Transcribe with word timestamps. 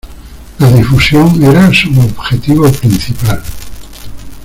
La 0.57 0.71
difusión 0.71 1.43
era 1.43 1.71
su 1.71 1.91
objetivo 1.99 2.67
principal. 2.71 3.39